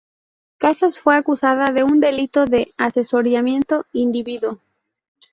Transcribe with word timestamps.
Casas 0.57 0.97
fue 0.97 1.15
acusada 1.15 1.67
de 1.73 1.83
un 1.83 1.99
delito 1.99 2.47
de 2.47 2.73
asesoramiento 2.75 3.85
indebido. 3.93 4.59